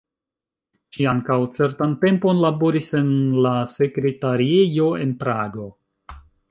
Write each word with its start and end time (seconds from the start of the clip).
Ŝi 0.95 1.05
ankaŭ 1.11 1.37
certan 1.59 1.93
tempon 2.05 2.41
laboris 2.47 2.91
en 3.03 3.13
la 3.47 3.55
sekretariejo 3.77 4.93
en 5.07 5.19
Prago. 5.25 5.71